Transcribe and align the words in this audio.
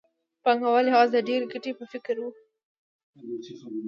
پانګوال 0.43 0.85
یوازې 0.87 1.11
د 1.13 1.17
ډېرې 1.27 1.45
ګټې 1.53 1.71
په 1.79 1.85
فکر 1.91 2.15
کې 2.17 2.21
وو 2.25 2.29